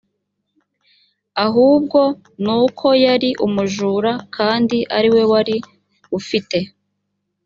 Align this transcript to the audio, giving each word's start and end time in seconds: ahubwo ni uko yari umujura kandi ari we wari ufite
ahubwo 1.45 1.99
ni 2.43 2.51
uko 2.65 2.87
yari 3.05 3.29
umujura 3.45 4.11
kandi 4.35 4.77
ari 4.97 5.09
we 5.13 5.23
wari 5.31 5.57
ufite 6.19 6.57